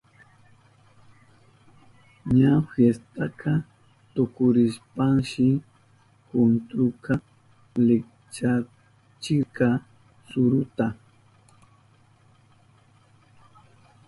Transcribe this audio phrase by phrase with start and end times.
[2.37, 3.51] Ña fiestaka
[4.13, 5.45] tukurishpanshi
[6.29, 7.13] kuntruka
[7.87, 9.67] likchachirka
[10.29, 10.87] suruta.